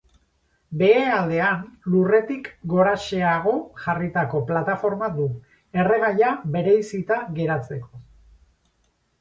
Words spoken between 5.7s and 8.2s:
erregaia bereizita geratzeko.